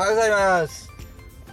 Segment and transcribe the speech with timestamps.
[0.00, 0.90] はようございます。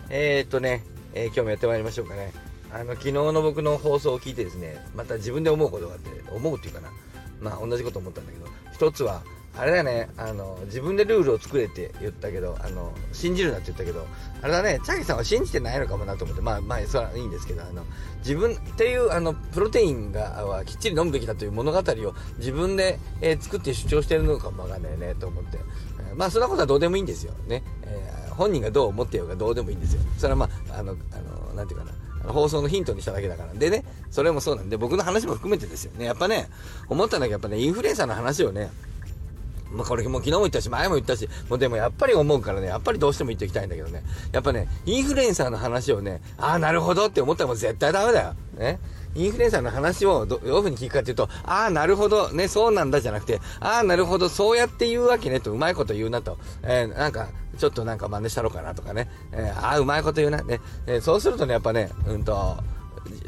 [0.09, 0.81] えー、っとね、
[1.13, 2.31] えー、今日もやってまいりましょうかね。
[2.71, 6.87] あの昨日の僕の放送を聞いてですねまた自分で思うことがあって思うっていうかな。
[7.41, 9.21] まあ同じこと思ったんだけど一つは
[9.57, 14.07] あれだねあの自分でルールを作れって言ったけどあの信じるなって言ったけど
[14.41, 17.83] あれだねチャギさんは信じてないのかもなと思ってまあまあそれはいいんですけどあの
[18.19, 25.57] 自分っていうあのプロテインがはきっちり飲むべきだという物語を自分で、えー、作って主張してるのかもわかんないねと思って、
[25.99, 27.33] えー、まあそんなことはどうでもいいんですよ。
[27.47, 31.91] ね、えー、本人がどう思ってようがどうでもいいんですよそれはまああのあのなんていうかな
[32.31, 33.53] 放送のヒントにしただけだから。
[33.53, 36.05] でね、それもそうなんで、僕の話も含めてですよね。
[36.05, 36.49] やっぱね、
[36.89, 38.69] 思ったんだけど、やっぱね、インフルエンサーの話をね、
[39.71, 48.35] まあ、これも昨日も言ったし、前も言ったし、もうでもやっぱり思うからね、やっぱりどうしても言っておきたいんだけどね、やっぱね、インフルエンサーの話をね、ああ、なるほどって思ったらもう絶対ダメだよ。
[48.57, 48.79] ね。
[49.15, 62.57] インフルエンサーの話をどういう風に聞くかっていうと、ああ、なるほど、ね、そうなんだじゃなくて、ああ、なるほど、そうやって言うわけねと、うまいこと言うなと、えー、なんか、ちょっとなんか真似したろうかなとかね、えー、ああ、うまいこと言うな、ね、えー、そうするとね、やっぱね、うんと、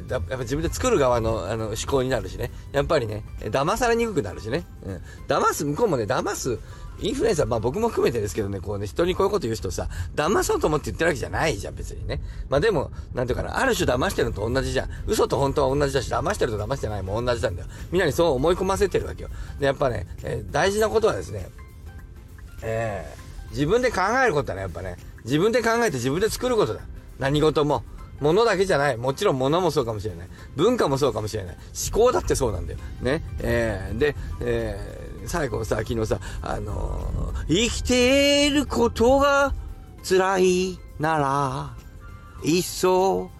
[0.10, 2.52] やっぱ自分で作る側のあの思考になるしね。
[2.72, 4.66] やっぱりね、騙されにくくなるしね。
[4.86, 5.02] うん。
[5.28, 6.60] 騙す、向こうもね、騙す、
[7.02, 12.22] インフルエンサー、まあ僕も含めてですけどね、こうね、人にこういうこと言う人さ、騙そうと思って言ってるわけじゃないじゃん、別にね。
[12.50, 14.90] まあでも、なんていうかな、ある種騙してるのと同じじゃん。
[15.08, 17.68] 嘘と本当は同じだし、騙してると騙してないも同じなんだよ。
[17.92, 19.30] みんなにそう思い込ませてるわけよ。
[19.60, 21.48] で、やっぱね、えー、大事なことはですね、
[22.64, 24.98] えー、自分で考えることだね、やっぱね。
[25.26, 26.82] 自分で考えて自分で作ることだ。
[27.20, 27.84] 何事も。
[28.20, 28.98] 物だけじゃない。
[28.98, 30.28] もちろん物もそうかもしれない。
[30.56, 31.58] 文化もそうかもしれない。
[31.90, 32.80] 思考だってそうなんだよ。
[33.02, 33.24] ね？
[33.40, 39.54] えー、で、えー、最後さ、昨日さ、あのー、生きていることが
[40.04, 41.74] 辛いなら、
[42.44, 43.32] いっそ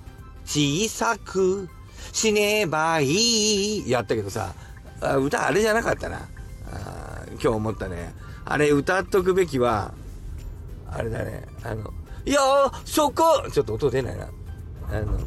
[0.46, 1.68] 小さく
[2.14, 3.90] 死ねばいい。
[3.90, 4.54] やったけどさ、
[5.02, 6.22] あ歌あれじゃなかったな。
[7.32, 8.14] 今日思ったね。
[8.50, 9.94] あれ歌っとくべきは、
[10.92, 11.46] あれだね。
[11.64, 11.94] あの、
[12.26, 12.40] いや
[12.84, 14.28] そこちょっと音出ないな。
[14.92, 15.20] あの、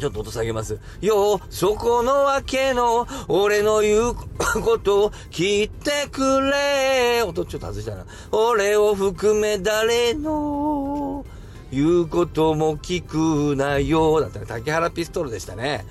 [0.00, 0.80] ちょっと音下げます。
[1.00, 4.14] よ、そこのわけの、俺の言う
[4.60, 7.22] ことを聞いてくれ。
[7.22, 8.04] 音ちょっと外したな。
[8.32, 11.24] 俺を含め誰の
[11.70, 14.20] 言うことも聞くなよ。
[14.20, 14.46] だったね。
[14.46, 15.86] 竹原ピストルでしたね。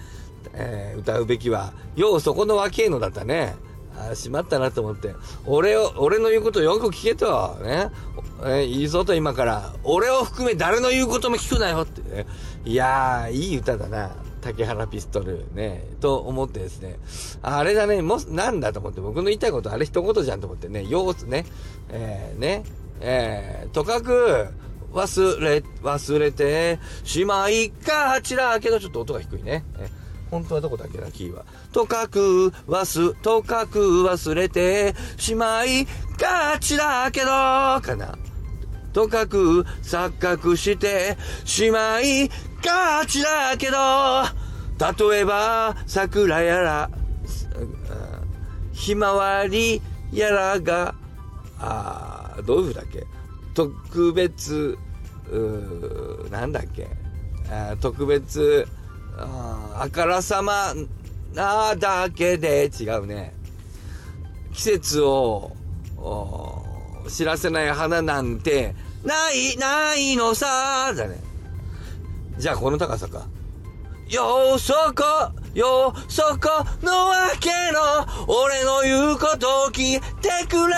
[0.52, 3.56] えー、歌うべきは、ようそこのわけのだったね。
[3.98, 5.16] あしまったなと思って。
[5.46, 7.58] 俺を、俺の言うことよく聞けと。
[7.64, 7.90] ね。
[8.42, 9.74] えー、いいぞと今から。
[9.84, 12.28] 俺を含め誰の言うことも聞くなよって、ね。
[12.66, 14.16] いやー、いい歌だな。
[14.42, 17.00] 竹原ピストルね、と思ってですね。
[17.42, 21.46] あれだね、もなんだと思って、僕の言いたいことあれ一言じゃんと思ってね、様子ね、
[21.90, 22.64] えー、ね、
[23.02, 24.50] えー、とかく、
[24.94, 29.66] 忘れ、忘れて、しまいがちだけど、ちょっと音が低いね。
[29.80, 29.90] え
[30.36, 31.46] 本当はどこだっけな、キーは。
[31.72, 35.86] とかく、忘、とかく忘れて、しまい
[36.18, 38.18] がちだけど、かな。
[38.92, 42.28] とかく錯覚してしまい
[42.62, 43.78] がちだけど、
[45.10, 46.90] 例えば桜やら、
[48.74, 49.82] ひまわり
[50.12, 50.96] やらが、
[51.60, 53.06] あどういうふうだっけ？
[53.54, 54.78] 特別、
[56.30, 56.90] なんだっけ？
[57.80, 58.68] 特別、
[59.18, 60.74] ああからさま
[61.34, 63.34] なだけで違うね。
[64.54, 65.52] 季節を
[67.10, 68.74] 知らせない花なんて
[69.04, 71.20] ない、ないのさだね。
[72.38, 73.28] じゃあこの高さか。
[74.08, 75.04] よそこ、
[75.56, 80.76] よそこのわけの、俺の言うことを聞いてくれ。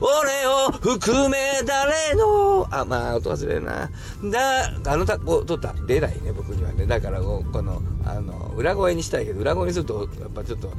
[0.00, 3.90] 俺を含め誰の、あ、まあ、音忘れるな。
[4.24, 6.88] だ、あのた、音だ、出ないね、僕にはね。
[6.88, 10.72] だから、この、あの、裏声にしたいけど、裏声にすると、やっぱちょっと、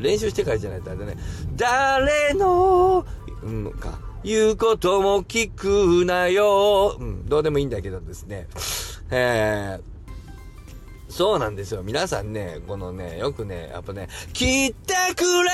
[0.00, 1.16] 練習してからじゃないとあれだね。
[1.56, 3.04] 誰の、
[3.42, 3.98] うんか。
[4.24, 6.96] 言うことも聞くなよ。
[6.98, 8.48] うん、どうでもいいんだけどですね。
[9.10, 11.82] えー、そうなんですよ。
[11.82, 15.50] 皆さんね、このね、よくね、やっぱね、聞いてくれ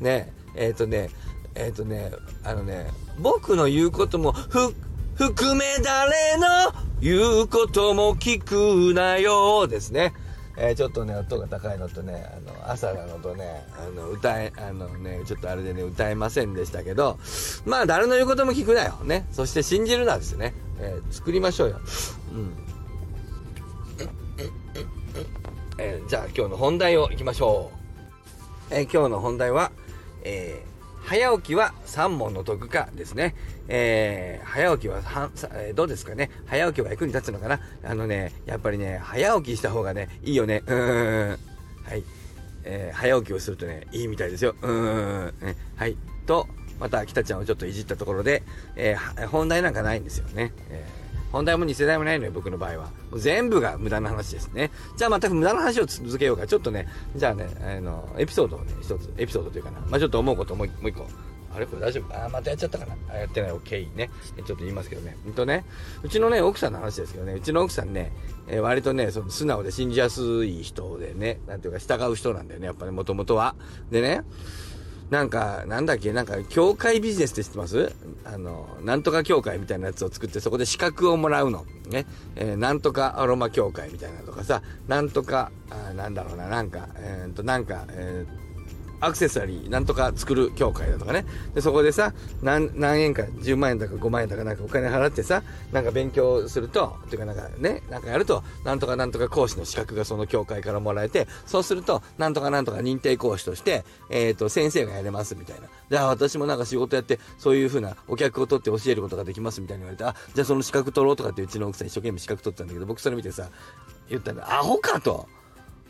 [0.00, 1.10] ね、えっ、ー、とね、
[1.54, 2.12] えっ、ー、とね、
[2.44, 4.74] あのね、僕の言うことも、ふ、
[5.14, 10.12] 含め誰の言うことも聞くなよですね。
[10.56, 17.16] えー、ちょっとね、音が高いのとね、あの、朝なのとね、あの、歌え、あのね、ちょっとあれでね、歌えませんでしたけど、
[17.64, 18.94] まあ、誰の言うことも聞くなよ。
[19.04, 19.28] ね。
[19.30, 20.54] そして信じるなですね。
[20.80, 21.80] えー、作りましょうよ。
[22.34, 22.52] うん。
[25.78, 27.70] えー、じゃあ今日の本題をいきましょ
[28.70, 28.74] う。
[28.74, 29.70] え、今日の本題は、
[30.24, 30.64] え、
[31.04, 33.36] 早起きは3問の得かですね。
[33.68, 36.30] えー、早起きはは、えー、どうですかね？
[36.46, 37.60] 早起きは役に立つのかな？
[37.84, 40.62] あのね、やっぱりね、早起きした方がね、いいよね。
[40.66, 41.38] うん。
[41.84, 42.02] はい。
[42.64, 44.54] えー、早起きをするとね、いいみたいですよ。
[44.62, 45.32] うん。
[45.76, 45.96] はい。
[46.26, 46.46] と、
[46.80, 48.42] また北ちゃんをちょっといじったところで、
[48.76, 50.52] えー、本題なんかないんですよね。
[50.70, 52.90] えー、本題も2世代もないのよ、僕の場合は。
[53.16, 54.70] 全部が無駄な話ですね。
[54.96, 56.46] じゃあ全く無駄な話を続けようか。
[56.46, 59.80] ちょっとね、じゃあね、あの、エピソードをね、一つ、エピソードというかな。
[59.88, 61.06] まあちょっと思うこともう一個。
[61.58, 62.24] あれこれ大丈夫？
[62.24, 64.10] あ、またやっちゃったかなあやってない、オッケーね。
[64.36, 65.16] ちょっと言いますけどね。
[65.24, 65.64] ほんとね、
[66.04, 68.12] うちのね、奥さんの話ですけどね、うちの奥さんね、
[68.46, 73.56] えー、割とね、その素直で信じやすい人でね、なんていうか従う人なんだよね、やっぱね、もともとは。
[73.90, 74.22] でね、
[75.10, 77.92] なんか、なんだっけ、なんか、協会ビジネスって知ってます？
[78.24, 81.64] あの、なんとか協会みたいなやつを作って、そこで資格をもらうの。
[81.88, 82.06] ね。
[82.36, 88.47] えー、なんとかアロマ協会みたいなとかさ、なんとか、あなんだろうな、なんか、えー、っと、なんか、えー
[89.00, 91.24] アクセサリーなんとか作る協会だとかね。
[91.54, 92.12] で、そこでさ、
[92.42, 95.42] 何、何円か、10万円だか5万円だかなんかお金払ってさ、
[95.72, 105.68] なんか勉強すると、っていうかなんかね、なんかやると、なんとかなんとか講師の資格がその協会からもらえて、そうすると、なんとかなんとか認定講師として、えっ、ー、と、先生がやれますみたいな。
[105.90, 113.48] じゃあ私もなんか仕事やって、そういう風なお客を取って教えることができますみたいに言われて、あ、じゃあその資格取ろうとかってうちの奥さん一生懸命資格取ったんだけど、僕それ見てさ、
[114.08, 115.28] 言ったら、アホかと。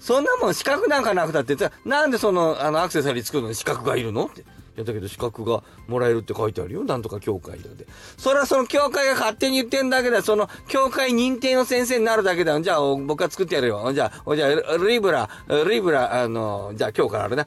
[0.01, 4.43] そんなもん資格なんかなくたって、なんでその、あの、アクセサリー作るのに資格がいるのって。
[4.43, 4.45] い
[4.81, 6.85] や、だけど資格がもらえるって書いてあるよ。
[6.85, 7.85] なんとか協会だって。
[8.17, 10.23] それはその協会が勝手に言ってんだけだ。
[10.23, 12.61] その協会認定の先生になるだけだ。
[12.61, 13.93] じゃあ、僕が作ってやるよ。
[13.93, 15.29] じゃあ、じゃあ、リブラ、
[15.69, 17.47] リブラ、あの、じゃあ今日からあれな。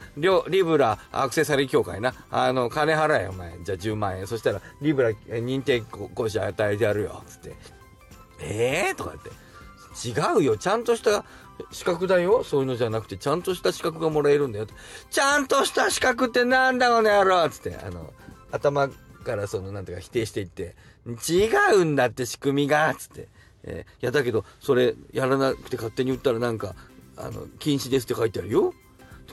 [0.49, 2.13] リブラアクセサリー協会な。
[2.29, 3.57] あの、金払えよ、お前。
[3.63, 4.27] じゃあ10万円。
[4.27, 7.23] そしたら、リブラ認定講師与えてやるよ。
[7.27, 7.55] つって。
[8.41, 9.29] ええー、とか言って。
[10.03, 10.57] 違うよ。
[10.57, 11.23] ちゃんとした
[11.71, 12.43] 資格だよ。
[12.43, 14.67] そういうのじゃなくて、ちゃんとした資格がもらえるんだよ。
[15.09, 18.13] ちゃんとした資格ってなんだこの野郎つって、あの、
[18.51, 18.89] 頭
[19.23, 20.75] からその、なんていうか否定していって、
[21.05, 23.27] 違うんだって仕組みがつって。
[23.63, 26.75] えー、いや、だけど、それ、やらなくて勝手に売ったらなんか、
[27.15, 28.73] あの、禁止ですって書いてあるよ。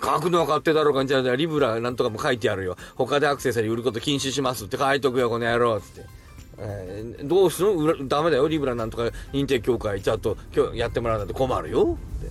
[0.03, 2.77] 書くのは勝手だろうかじゃあ、リブラなんとかも書いてあるよ。
[2.95, 6.18] 他でアクセサリー売ること禁止しますって書いとくよ、この野郎つって。
[6.61, 11.97] えー、どうするダメだよ、リブラなんとか認定協会、ちゃんと今日やってもらわないと困るよ。
[12.19, 12.31] って。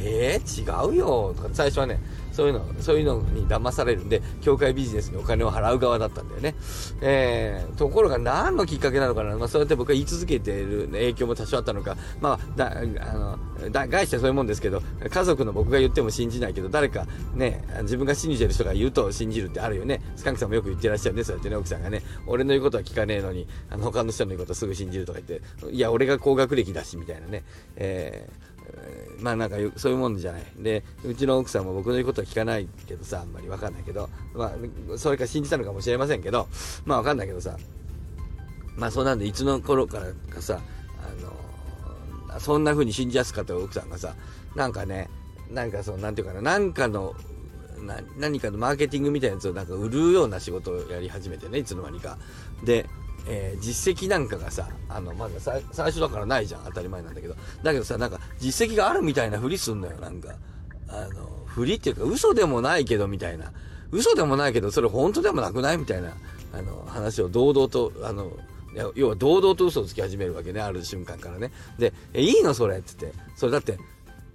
[0.00, 1.34] えー、違うよ。
[1.36, 1.98] とか最初はね、
[2.38, 6.54] そういうの、そういうのに騙されるんで、協会ビジネスにお金を払う側だったんだよね。
[7.00, 13.38] えー、ところが何のきっかけなのかな、まあそうやって僕が言い続けている影響も多少あったのか、まあ、だ、あの、
[13.72, 14.80] だ、外してそういうもんですけど、
[15.10, 20.00] 家族の僕が言っても信じないけど、誰かね、自分が信じてる人が言うと信じるってあるよね。
[20.14, 27.42] スカンクさんもよく言ってらっしゃるね、そうやってね、奥さんがね、俺の言うことは聞かねえのに、あの、他の人の言うことすぐ信じるとか言って、いや、俺が高学歴だし、みたいなね、
[27.74, 28.48] えー
[29.20, 30.42] まあなんかそういうもんじゃない。
[30.58, 36.48] で、うちの奥さんも僕の言うことは聞かないけどさ、あんまりわかんないけど、まあ、それか信じたのかもしれませんけど、
[36.84, 37.56] まあわかんないけどさ、
[38.76, 40.60] まあそうなんで、いつの頃からかさ、
[42.28, 44.14] あの、そんな風に信じやすかった奥さんがさ、
[44.54, 45.08] なんかね、
[45.50, 47.14] なんかそう、なんていうかな、なんかの、
[48.16, 52.18] 何かのマーケティングみたいなやつをなんか売るような仕事をやり始めてね、いつの間にか。
[52.64, 52.86] で、
[53.28, 56.64] えー、実績なんかがさ、あの、まだ最初だからないじゃん。
[56.64, 57.36] 当たり前なんだけど。
[57.62, 60.34] だけどさ、なんか、実績があるみたいなふりすんだよ、なんか。
[60.88, 63.52] あの、ふりっていうか、嘘でもないけど、みたいな。
[63.90, 66.14] 嘘でもないけど、それ本当でもなくないみたいな、
[66.52, 68.32] あの、話を堂々と、あの、
[68.94, 71.50] 要は堂々と嘘をつき始めるわけね、ある瞬間からね。
[71.78, 72.54] で、え、いいの？
[72.54, 73.18] それって言って。
[73.34, 73.78] それだって、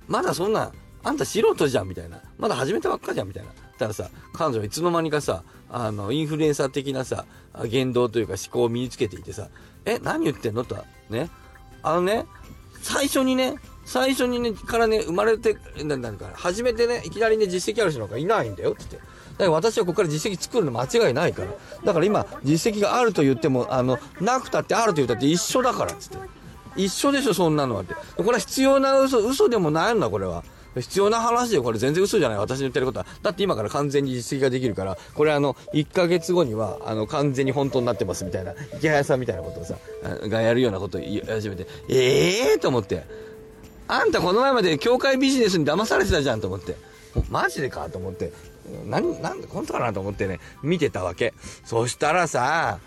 [0.07, 0.71] まだそんな、
[1.03, 2.19] あんた素人じゃんみたいな。
[2.37, 3.49] まだ始めたばっかじゃんみたいな。
[3.77, 7.25] たらさ、彼女はいつの間にかさ、あの、インフルエンサー的なさ、
[7.65, 9.49] 言動というか思考を身につけていてさ、
[9.85, 10.77] え、何言ってんのと
[11.09, 11.29] ね。
[11.81, 12.25] あのね、
[12.81, 13.55] 最初にね、
[13.85, 18.97] 最初にね、からね、生まれて、なんだか、初めてね、いきなりね、実績ある人なんかいないんだよ、つって。
[18.97, 21.49] だから私はここから実績作るの間違いないから。
[21.83, 26.17] だから今、実績があると言っても、あの、なくたってあると言ったって一緒だからっ、つって。
[26.75, 27.93] 一緒でしょ、そんなのはって。
[27.93, 30.43] これは必要な嘘、嘘でもないんだ、これは。
[30.81, 32.37] 必要な話でこれ全然嘘じゃない。
[32.37, 33.05] 私の言ってることは。
[33.21, 39.75] だって今から完全に実績ができるから、これあの、1ヶ月後には、あの、完全に本当になってますみたいな、池早さんみたいなことをさ、
[40.27, 43.03] がやるようなことを言い始めて、ええー、と思って。
[43.87, 46.75] あんたこの前まで協会ビジネスに騙されてたじゃんと思って。
[47.29, 48.31] マジでかと思って。
[48.85, 51.33] 何、なんで、本当かなと思ってね、見てたわけ。
[51.65, 52.79] そしたらさ、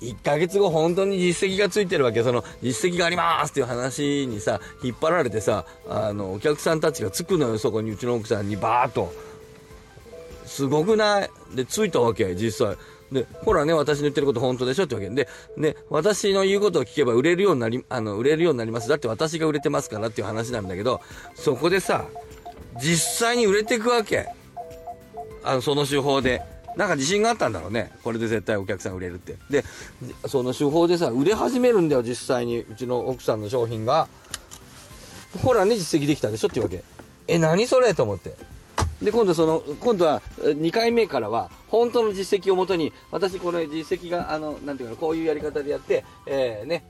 [0.00, 2.22] 1ヶ月後本当に実績がついてるわけ。
[2.22, 9.12] その実績がありますっていう話にさ、引っ張られてさ、あの、お客さんたちがつくのよ、そこにうちの奥さんにバーっと。
[10.46, 11.30] すごくない？
[11.54, 12.76] で、ついたわけ、実際。
[13.12, 15.28] で、ほらね、私の言ってること本当でしょってわけで、
[15.58, 18.88] で、私の言うことを聞けば売れるようになり、あの、売れるようになります。
[18.88, 21.00] だって私が売れてますからっていう話なんだけど、
[21.34, 22.06] そこでさ、
[22.80, 24.26] 実際に売れていくわけ。
[25.42, 26.42] あの、その手法で。
[26.76, 27.90] なんか自信があったんだろうね。
[28.02, 29.36] これで絶対お客さん売れるって。
[29.50, 29.64] で、
[30.26, 32.60] その手法でさ、売れ始めるんだよ、実際に。
[32.60, 34.08] うちの奥さんの商品が。
[35.42, 36.82] ほらね、実績できたでしょっていうわけ。
[37.28, 38.34] え、何それと思って。
[39.02, 46.84] で、今度その、今度は2回目からは、本当の実績をもとに、私これ実績が、あの、なんていうかな、こういうやり方でやって、えー、ね、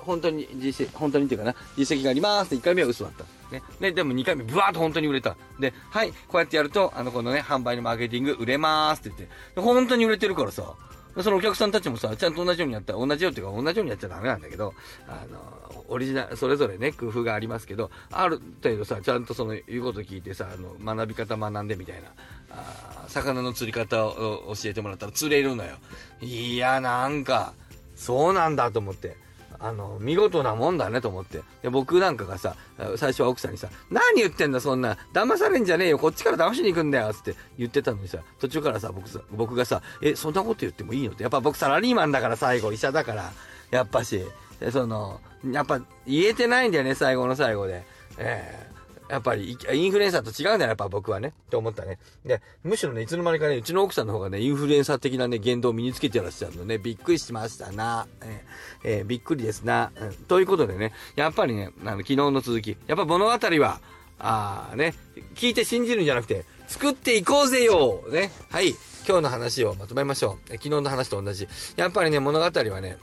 [0.00, 3.39] 本当に実績、本当にっていうかな、実績がありますって1回目は嘘だった。
[3.50, 3.62] ね。
[3.80, 5.36] で、でも2回目、ブワーッと本当に売れた。
[5.58, 10.74] で、はい、こうやってやると、あの、このね、販売のマーケティング売れますって言って、本当に売れてるからさ、
[11.22, 14.74] そのお客さんたちもさ、ちゃんと同じようにやったら、同じようっていうか、同じようにやっちゃダメなんだけど、
[15.08, 22.12] あの、オリジナル、それぞれね、工夫がありますけど、ある程度さ、ちゃんとその言うこと聞いてさ、あの、学び方学んでみたいな、
[22.52, 25.76] あ魚の釣り方を教えてもらったら釣れるのよ。
[26.20, 27.54] いや、なんか、
[27.96, 29.16] そうなんだと思って。
[29.62, 31.42] あの、見事なもんだねと思って。
[31.62, 32.56] で、僕なんかがさ、
[32.96, 41.12] 最初は奥さんにさ、何言ってんだそんな、騙されんじゃねえよ、こっちから騙しに行くんだよ、つって言ってたのにさ、途中からさ、僕さ、僕がさ、え、そんなこと言ってもいいの？
[41.12, 43.30] って、やっぱ僕サラリーマンだから最後、医者だから、
[43.70, 44.24] やっぱし、
[44.72, 47.84] その、やっぱ言えてないんだよね、最後の最後で。
[48.18, 48.69] えー
[49.10, 51.34] やっぱり、インフルエンサーと違うんだよ、やっぱ僕はね。
[51.46, 51.98] って思ったね。
[52.24, 58.06] で、むしろね、いつの間にかね、うちの奥さんの方がね、インフルエンサー的なね、言動を身につけてらっしゃるのね、びっくりしましたな。
[58.22, 60.12] えー、えー、びっくりですな、うん。
[60.14, 62.76] ということでね、やっぱりね、あの、昨日の続き。
[62.86, 63.80] やっぱ物語は、
[64.18, 64.94] ああね、
[65.34, 68.30] 聞いて信じるんじゃなくて、作っていこうぜよね。
[68.50, 68.74] はい。
[69.08, 70.52] 今日の話をまとめましょう。
[70.52, 71.48] 昨日の話と同じ。
[71.76, 72.98] やっぱりね、物語はね、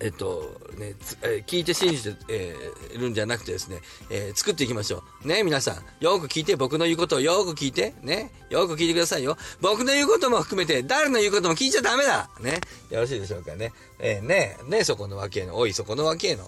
[0.00, 3.80] えっと、ね、え、聞いて信じて、えー、るんじゃなくてですね、
[4.10, 5.28] えー、作っていきましょう。
[5.28, 9.36] ね、皆さん、よく聞いて、僕の言うことをよく聞いて、ね、よく聞いてくださいよ。
[9.60, 13.72] 僕の言うことも含めて、誰の言うことも聞いちゃダメだね、よろしいでしょうかね。
[13.98, 16.44] えー、ね、ね、そこのわけの、おい、そこのわけの。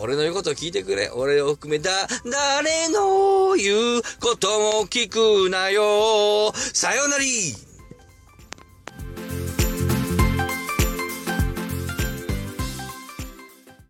[0.00, 1.10] 俺の言うことを聞いてくれ。
[1.10, 1.90] 俺を含めた、
[2.24, 6.52] 誰の言うことも聞くなよ。
[6.54, 7.67] さよなり